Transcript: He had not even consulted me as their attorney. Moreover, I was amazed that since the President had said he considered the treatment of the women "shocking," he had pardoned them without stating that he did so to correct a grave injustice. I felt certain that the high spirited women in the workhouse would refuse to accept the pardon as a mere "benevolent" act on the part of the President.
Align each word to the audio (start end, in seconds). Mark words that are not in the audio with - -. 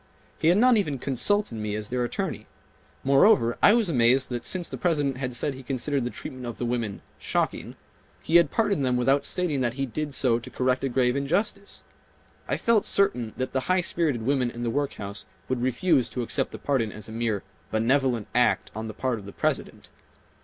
He 0.39 0.47
had 0.47 0.57
not 0.57 0.77
even 0.77 0.97
consulted 0.97 1.53
me 1.59 1.75
as 1.75 1.89
their 1.89 2.03
attorney. 2.03 2.47
Moreover, 3.03 3.55
I 3.61 3.75
was 3.75 3.87
amazed 3.87 4.29
that 4.29 4.45
since 4.45 4.67
the 4.67 4.75
President 4.75 5.17
had 5.17 5.35
said 5.35 5.53
he 5.53 5.61
considered 5.61 6.05
the 6.05 6.09
treatment 6.09 6.47
of 6.47 6.57
the 6.57 6.65
women 6.65 7.03
"shocking," 7.19 7.75
he 8.23 8.37
had 8.37 8.49
pardoned 8.49 8.83
them 8.83 8.97
without 8.97 9.23
stating 9.23 9.61
that 9.61 9.73
he 9.75 9.85
did 9.85 10.15
so 10.15 10.39
to 10.39 10.49
correct 10.49 10.83
a 10.83 10.89
grave 10.89 11.15
injustice. 11.15 11.83
I 12.47 12.57
felt 12.57 12.85
certain 12.87 13.33
that 13.37 13.53
the 13.53 13.59
high 13.69 13.81
spirited 13.81 14.23
women 14.23 14.49
in 14.49 14.63
the 14.63 14.71
workhouse 14.71 15.27
would 15.47 15.61
refuse 15.61 16.09
to 16.09 16.23
accept 16.23 16.51
the 16.51 16.57
pardon 16.57 16.91
as 16.91 17.07
a 17.07 17.11
mere 17.11 17.43
"benevolent" 17.69 18.27
act 18.33 18.71
on 18.73 18.87
the 18.87 18.95
part 18.95 19.19
of 19.19 19.27
the 19.27 19.31
President. 19.33 19.91